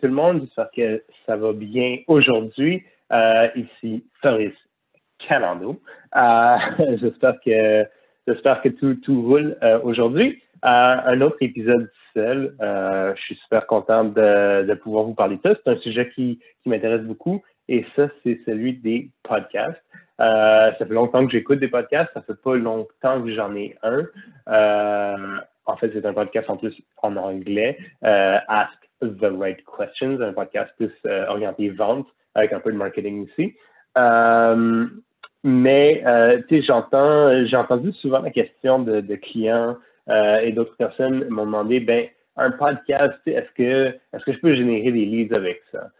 [0.00, 2.84] Tout le monde, j'espère que ça va bien aujourd'hui.
[3.12, 4.54] Euh, ici, Faris
[5.18, 5.80] Calando.
[6.16, 6.56] Euh,
[7.00, 7.86] j'espère que
[8.26, 10.42] j'espère que tout, tout roule euh, aujourd'hui.
[10.62, 12.54] un autre épisode seul.
[12.60, 15.54] je suis super content de, de, pouvoir vous parler de ça.
[15.64, 17.42] C'est un sujet qui, qui m'intéresse beaucoup.
[17.68, 19.82] Et ça, c'est celui des podcasts.
[20.18, 22.10] ça fait longtemps que j'écoute des podcasts.
[22.14, 24.04] Ça fait pas longtemps que j'en ai un.
[25.66, 27.78] en fait, c'est un podcast en plus en anglais.
[28.02, 33.26] Ask The Right Questions, un podcast plus euh, orienté vente avec un peu de marketing
[33.26, 33.56] aussi.
[33.96, 34.86] Euh,
[35.44, 39.76] mais euh, tu sais, j'entends, j'ai entendu souvent la question de, clients
[40.42, 44.90] et d'autres personnes m'ont demandé, ben un podcast, est-ce que est-ce que je peux générer
[44.90, 45.90] des leads avec ça?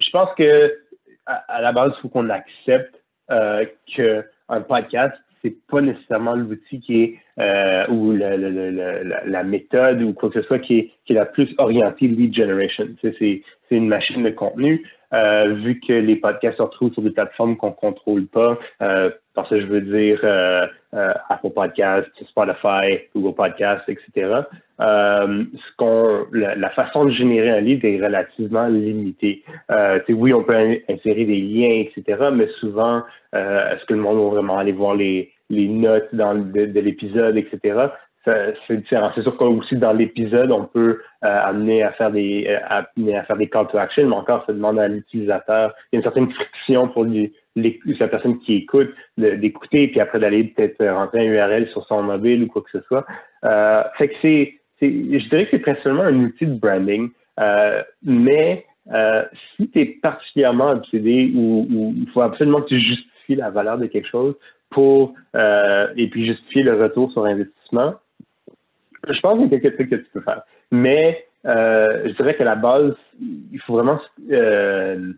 [0.00, 0.78] Je pense que
[1.26, 2.96] à, la base, il faut qu'on accepte
[3.28, 10.40] qu'un podcast c'est pas nécessairement l'outil qui est euh, ou la, méthode ou quoi que
[10.40, 12.86] ce soit qui est, qui est la plus orientée lead generation.
[13.00, 14.86] C'est une machine de contenu.
[15.12, 19.48] Euh, vu que les podcasts se retrouvent sur des plateformes qu'on contrôle pas, euh, parce
[19.48, 24.42] que je veux dire euh, euh, Apple Podcasts, Spotify, Google Podcasts, etc.
[24.80, 29.42] Euh, ce qu'on, la, façon de générer un lead est relativement limitée.
[30.08, 32.30] oui, on peut insérer des liens, etc.
[32.32, 36.80] Mais souvent, est-ce que le monde va vraiment aller voir les, les notes dans de
[36.80, 37.88] l'épisode, etc
[38.24, 39.10] c'est différent.
[39.14, 43.24] C'est sûr qu'aussi dans l'épisode, on peut euh, amener à faire des euh, amener à
[43.24, 45.74] faire des call to action, mais encore, ça demande à l'utilisateur.
[45.92, 50.18] Il y a une certaine friction pour lui, la personne qui écoute d'écouter, puis après
[50.18, 53.06] d'aller peut-être rentrer un URL sur son mobile ou quoi que ce soit.
[53.44, 58.66] Euh, fait que c'est, je dirais que c'est principalement un outil de branding, euh, mais
[58.92, 59.24] euh,
[59.56, 63.86] si tu es particulièrement obsédé ou il faut absolument que tu justifies la valeur de
[63.86, 64.34] quelque chose
[64.70, 67.94] pour et puis justifier le retour sur investissement,
[69.08, 70.42] je pense qu'il y a quelques trucs que tu peux faire.
[70.70, 74.00] Mais euh, je dirais que la base, il faut vraiment
[74.30, 75.12] euh,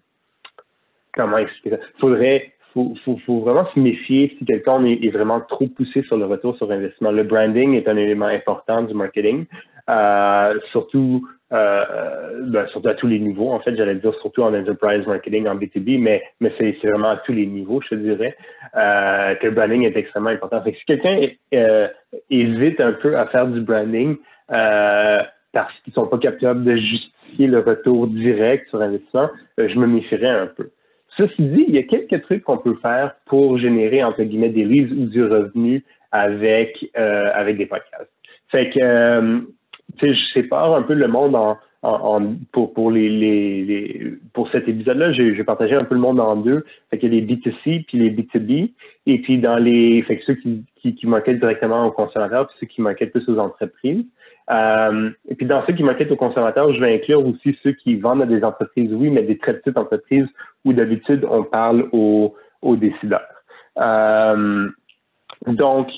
[1.12, 1.82] comment expliquer ça?
[1.96, 6.16] Il faudrait faut, faut, faut, vraiment se méfier si quelqu'un est, vraiment trop poussé sur
[6.16, 7.10] le retour sur investissement.
[7.10, 9.44] Le branding est un élément important du marketing,
[9.90, 13.50] euh, surtout euh, ben, surtout à tous les niveaux.
[13.50, 16.22] En fait, j'allais dire surtout en enterprise marketing, en B2B, mais,
[16.58, 18.36] c'est vraiment à tous les niveaux, je te dirais,
[18.74, 20.62] euh, que le branding est extrêmement important.
[20.62, 21.88] Fait que si quelqu'un euh,
[22.30, 24.16] hésite un peu à faire du branding
[24.50, 25.18] euh,
[25.52, 29.28] parce qu'ils sont pas capables de justifier le retour direct sur investissement,
[29.60, 30.70] euh, je me méfierais un peu.
[31.18, 34.64] Ceci dit, il y a quelques trucs qu'on peut faire pour générer, entre guillemets, des
[34.64, 38.10] leads ou du revenu avec, avec des podcasts.
[38.50, 39.42] Fait que
[40.00, 45.12] je sépare un peu le monde en, en, pour, pour, les, les, pour cet épisode-là,
[45.12, 46.64] j'ai partagé un peu le monde en deux.
[46.90, 48.72] Fait qu'il y a les B2C puis les B2B.
[49.06, 50.02] Et puis dans les.
[50.02, 53.38] Fait que ceux qui, qui, qui directement aux consommateurs puis ceux qui marketent plus aux
[53.38, 54.04] entreprises.
[54.50, 57.96] Euh, et puis dans ceux qui marketent aux consommateurs, je vais inclure aussi ceux qui
[57.96, 60.26] vendent à des entreprises, oui, mais des très petites entreprises
[60.64, 63.22] où d'habitude on parle aux, aux décideurs.
[63.78, 64.68] Euh,
[65.46, 65.88] donc,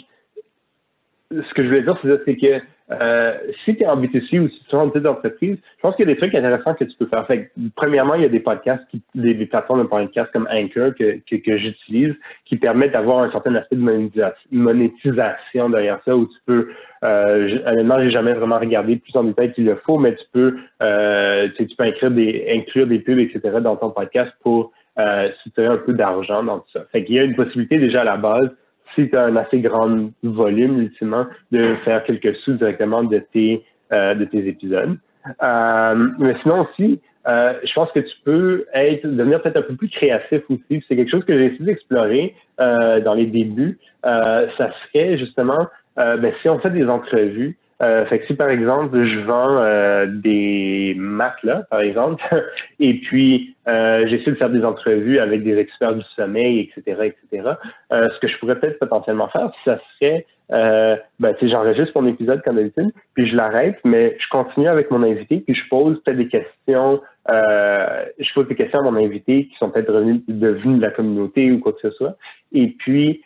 [1.31, 2.61] ce que je voulais dire, c'est que
[2.91, 3.33] euh,
[3.65, 6.07] si tu es en B2C ou si tu es en petite entreprise, je pense qu'il
[6.07, 7.27] y a des trucs intéressants que tu peux faire.
[7.27, 8.85] Fait premièrement, il y a des podcasts,
[9.15, 12.15] des, plateformes de podcast comme Anchor que, que, j'utilise
[12.45, 16.69] qui permettent d'avoir un certain aspect de monétisation, derrière ça où tu peux,
[17.05, 20.59] euh, honnêtement, j'ai jamais vraiment regardé plus en détail qu'il le faut, mais tu peux,
[20.83, 23.41] euh, tu, peux inclure des, inclure des pubs, etc.
[23.63, 26.85] dans ton podcast pour euh, si tu as un peu d'argent dans tout ça.
[26.93, 28.51] Fait qu'il y a une possibilité déjà à la base
[28.95, 33.65] si tu as un assez grand volume, ultimement, de faire quelques sous directement de tes,
[33.93, 34.97] euh, de tes épisodes.
[35.43, 39.77] Euh, mais sinon aussi, euh, je pense que tu peux être devenir peut-être un peu
[39.77, 40.85] plus créatif aussi.
[40.87, 43.79] C'est quelque chose que j'ai essayé d'explorer dans les débuts.
[44.03, 49.05] ça serait justement, ben, si on fait des entrevues, euh, fait que si par exemple
[49.05, 52.23] je vends euh, des matelas, par exemple,
[52.81, 57.51] et puis euh, j'essaie de faire des entrevues avec des experts du sommeil, etc., etc.
[57.93, 62.43] Euh, ce que je pourrais peut-être potentiellement faire, ça serait, euh, ben, j'enregistre mon épisode
[62.43, 66.19] comme d'habitude, puis je l'arrête, mais je continue avec mon invité, puis je pose peut-être
[66.19, 70.83] des questions, euh, je pose des questions à mon invité qui sont peut-être devenus de
[70.83, 72.17] la communauté ou quoi que ce soit.
[72.53, 73.23] Et puis,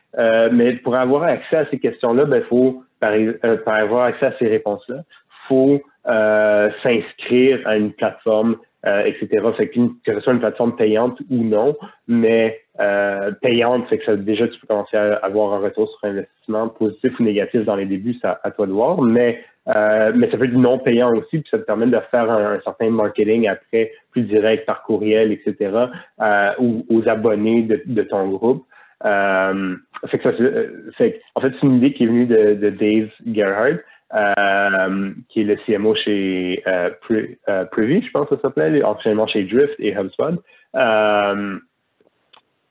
[0.53, 4.33] mais pour avoir accès à ces questions-là, ben, faut par, euh, par avoir accès à
[4.39, 5.03] ces réponses-là,
[5.49, 8.57] faut euh, s'inscrire à une plateforme,
[8.87, 9.45] euh, etc.
[9.57, 14.17] Fait que, ce soit une plateforme payante ou non, mais euh, payante, c'est que ça,
[14.17, 17.87] déjà tu peux commencer à avoir un retour sur investissement positif ou négatif dans les
[17.87, 19.43] débuts, c'est à, toi de voir, mais
[19.75, 22.59] euh, mais ça peut être non payant aussi, puis ça te permet de faire un,
[22.61, 25.87] certain marketing après plus direct par courriel, etc.
[26.21, 28.65] Euh, ou aux abonnés de, de ton groupe.
[29.05, 29.77] Euh,
[30.09, 32.71] fait que ça, euh, fait, en fait, c'est une idée qui est venue de, de
[32.71, 33.81] Dave Gerhardt,
[34.15, 36.91] euh, qui est le CMO chez euh,
[37.71, 40.43] Privy, je pense que ça s'appelait, anciennement chez Drift et HubSpot.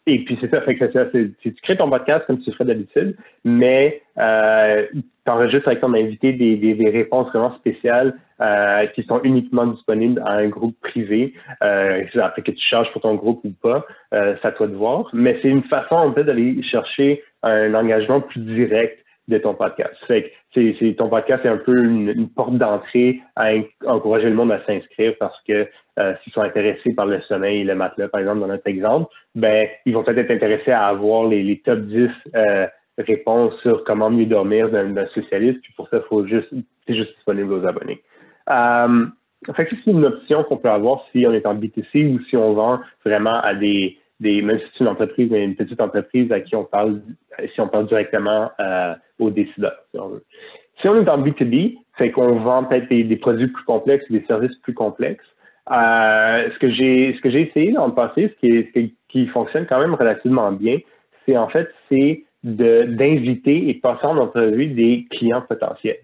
[0.07, 3.18] Et puis c'est ça, fait que ça, tu crées ton podcast comme tu ferais d'habitude,
[3.44, 9.04] mais euh, tu enregistres avec ton invité des, des, des réponses vraiment spéciales euh, qui
[9.04, 11.33] sont uniquement disponibles à un groupe privé.
[11.62, 14.75] Euh, après que tu charges pour ton groupe ou pas, euh, c'est à toi de
[14.75, 15.09] voir.
[15.12, 19.94] Mais c'est une façon en fait d'aller chercher un engagement plus direct de ton podcast.
[20.07, 23.51] Fait que c'est, ton podcast est un peu une, porte d'entrée à
[23.85, 25.68] encourager le monde à s'inscrire parce que
[26.00, 29.12] euh, s'ils sont intéressés par le sommeil et le matelas, par exemple, dans notre exemple,
[29.35, 33.83] ben ils vont peut-être être intéressés à avoir les, les top 10 euh, réponses sur
[33.83, 35.62] comment mieux dormir d'un, spécialiste.
[35.62, 36.50] Puis pour ça, faut juste,
[36.88, 38.01] c'est juste disponible aux abonnés.
[38.50, 39.06] Euh,
[39.56, 42.38] fait que c'est une option qu'on peut avoir si on est en B2C ou si
[42.38, 46.31] on vend vraiment à des, des même si c'est une entreprise, mais une petite entreprise
[46.31, 47.02] à qui on parle,
[47.54, 50.24] si on parle directement euh, aux décideurs, si on veut.
[50.81, 54.56] Si on est en B2B, c'est qu'on vend peut-être des, produits plus complexes, des services
[54.58, 55.25] plus complexes.
[55.72, 59.28] Euh, ce que j'ai ce que j'ai essayé dans le passé, ce qui, est, qui,
[59.28, 60.78] fonctionne quand même relativement bien,
[61.25, 65.98] c'est en fait c'est d'inviter et de passer en entrevue des clients potentiels.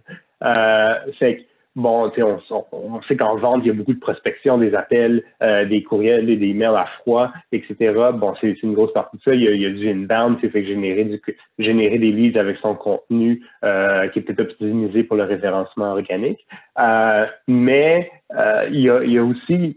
[0.44, 0.96] Euh,
[1.76, 2.40] Bon, on,
[2.72, 6.28] on, sait qu'en vente, il y a beaucoup de prospection, des appels, euh, des courriels,
[6.28, 7.94] des emails à froid, etc.
[8.14, 9.34] Bon, c'est une grosse partie de ça.
[9.34, 11.20] Il y a, il y a du inbound, c'est fait générer, du,
[11.58, 16.46] générer des leads avec son contenu euh, qui est peut-être optimisé pour le référencement organique.
[16.78, 19.76] Euh, mais euh, il, y a, il y a aussi,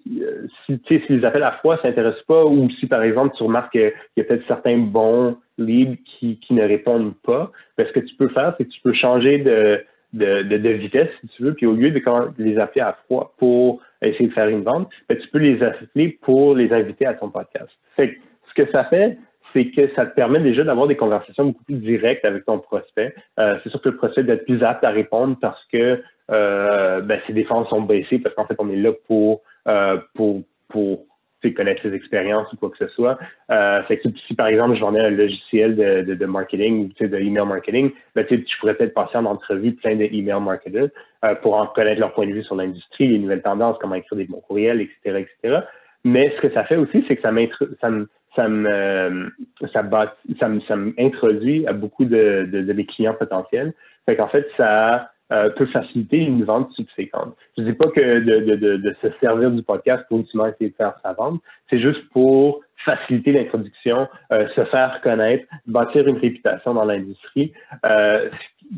[0.66, 3.73] si, si les appels à froid ne s'intéressent pas, ou si par exemple tu remarques
[3.73, 8.00] qu'il y a peut-être certains bons leads qui, qui ne répondent pas, ben, ce que
[8.00, 9.82] tu peux faire, c'est que tu peux changer de
[10.16, 12.02] de, de, vitesse, si tu veux, puis au lieu de,
[12.38, 16.18] les appeler à froid pour essayer de faire une vente, ben, tu peux les appeler
[16.23, 17.70] pour les inviter à ton podcast.
[17.96, 18.18] Fait
[18.49, 19.18] ce que ça fait,
[19.52, 23.14] c'est que ça te permet déjà d'avoir des conversations beaucoup plus directes avec ton prospect.
[23.38, 27.00] Euh, c'est sûr que le prospect doit être plus apte à répondre parce que euh,
[27.00, 31.06] ben, ses défenses sont baissées parce qu'en fait, on est là pour, euh, pour, pour
[31.55, 33.19] connaître ses expériences ou quoi que ce soit.
[33.50, 37.19] Euh, fait que si par exemple je vendais un logiciel de, de, de marketing, de
[37.19, 40.88] email marketing, ben, tu pourrais peut-être passer en entrevue plein d'email marketers
[41.25, 44.19] euh, pour en connaître leur point de vue sur l'industrie, les nouvelles tendances, comment écrire
[44.19, 45.61] des bons courriels, etc., etc.
[46.05, 47.33] Mais ce que ça fait aussi, c'est que ça
[50.76, 53.73] m'introduit à beaucoup de, de, de mes clients potentiels.
[54.07, 57.37] Fait qu'en fait, ça euh, peut faciliter une vente subséquente.
[57.56, 60.71] Je ne dis pas que de, de, de, se servir du podcast pour ultimement essayer
[60.71, 66.18] de faire sa vente, c'est juste pour faciliter l'introduction, euh, se faire connaître, bâtir une
[66.18, 67.52] réputation dans l'industrie.
[67.85, 68.30] Euh,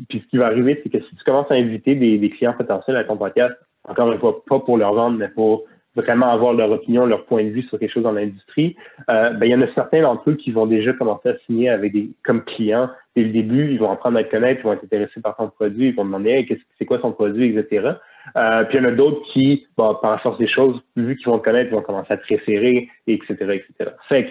[0.07, 2.53] puis ce qui va arriver, c'est que si tu commences à inviter des, des clients
[2.53, 3.55] potentiels à ton podcast,
[3.87, 5.65] encore une fois, pas pour leur vendre, mais pour
[6.01, 8.75] vraiment avoir leur opinion, leur point de vue sur quelque chose dans l'industrie,
[9.09, 11.69] euh, ben, il y en a certains d'entre eux qui vont déjà commencer à signer
[11.69, 14.73] avec des comme clients dès le début, ils vont apprendre à te connaître, ils vont
[14.73, 17.93] être intéressés par ton produit, ils vont demander qu'est-ce c'est quoi son produit, etc.
[18.35, 21.15] Euh, puis il y en a d'autres qui, bon, par la force des choses, vu
[21.15, 23.91] qu'ils vont te connaître, ils vont commencer à te référer, etc., etc.
[24.07, 24.29] Fait que,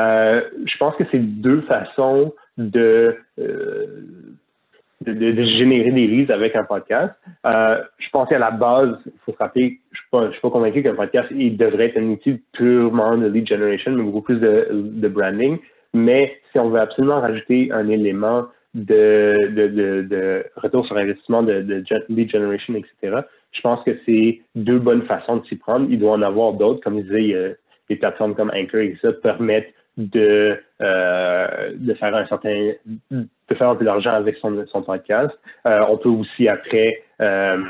[0.00, 3.16] euh, je pense que c'est deux façons de,
[5.06, 7.14] de, de, générer des leads avec un podcast.
[7.44, 10.50] Euh, je pense qu'à la base, il faut se rappeler, je ne suis, suis, pas
[10.50, 14.40] convaincu qu'un podcast il devrait être un outil purement de lead generation, mais beaucoup plus
[14.40, 15.58] de, de branding.
[15.94, 21.84] Mais si on veut absolument rajouter un élément de, de, de, retour sur investissement, de,
[22.08, 23.20] lead generation, etc.,
[23.52, 25.86] je pense que c'est deux bonnes façons de s'y prendre.
[25.88, 27.56] Il doit en avoir d'autres, comme je disais,
[27.88, 32.72] des plateformes comme Anchor et ça permettent de, euh, de faire un certain
[33.10, 35.34] de faire un peu d'argent avec son, son podcast.
[35.66, 37.62] Euh, on peut aussi après euh,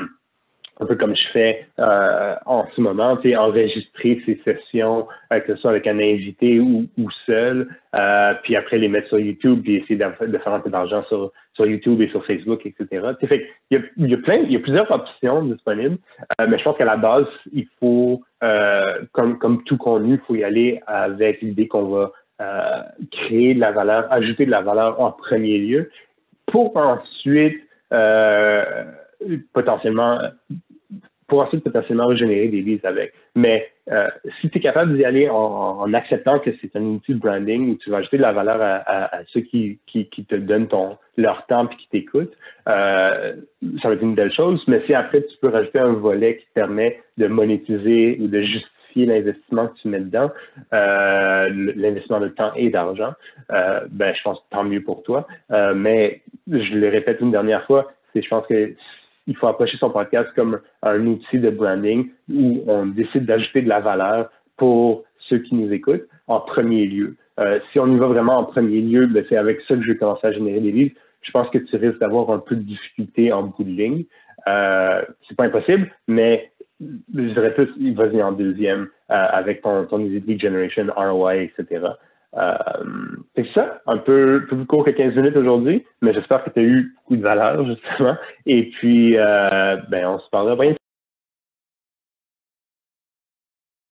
[0.79, 5.61] un peu comme je fais euh, en ce moment, enregistrer ces sessions, euh, que ce
[5.61, 9.77] soit avec un invité ou, ou seul, euh, puis après les mettre sur YouTube, puis
[9.77, 13.07] essayer de, faire un peu d'argent sur, sur YouTube et sur Facebook, etc.
[13.27, 15.97] Fait il, y a, il y a plein, il y a plusieurs options disponibles,
[16.39, 20.19] euh, mais je pense qu'à la base, il faut, euh, comme, comme tout contenu, il
[20.27, 22.11] faut y aller avec l'idée qu'on va
[23.11, 25.89] créer de la valeur, ajouter de la valeur en premier lieu,
[26.45, 27.63] pour ensuite
[29.53, 30.19] potentiellement
[31.27, 33.13] pour ensuite potentiellement générer des leads avec.
[33.35, 34.07] Mais euh,
[34.39, 37.75] si tu es capable d'y aller en, acceptant que c'est un outil de branding où
[37.75, 41.67] tu vas ajouter de la valeur à, ceux qui, qui, te donnent ton, leur temps
[41.67, 42.33] et qui t'écoutent,
[42.67, 43.33] euh,
[43.81, 44.63] ça va être une belle chose.
[44.67, 48.41] Mais si après tu peux rajouter un volet qui te permet de monétiser ou de
[48.41, 50.31] justifier l'investissement que tu mets dedans,
[50.73, 53.13] euh, l'investissement de temps et d'argent,
[53.49, 55.27] ben je pense tant mieux pour toi.
[55.75, 58.73] mais je le répète une dernière fois, je pense que
[59.27, 63.69] il faut approcher son podcast comme un outil de branding où on décide d'ajouter de
[63.69, 67.15] la valeur pour ceux qui nous écoutent en premier lieu.
[67.39, 69.91] Euh, si on y va vraiment en premier lieu, ben c'est avec ça que je
[69.91, 70.95] vais commencer à générer des livres.
[71.21, 74.05] Je pense que tu risques d'avoir un peu de difficulté en bout de ligne.
[74.47, 79.97] Euh, c'est pas impossible, mais je dirais plus, vas-y en deuxième euh, avec ton, ton
[79.97, 81.85] lead generation, ROI, etc.
[82.35, 82.57] Euh,
[83.35, 86.63] c'est ça, un peu, plus court que 15 minutes aujourd'hui, mais j'espère que tu as
[86.63, 88.15] eu beaucoup de valeur, justement.
[88.45, 90.77] Et puis, euh, ben, on se parlera bientôt.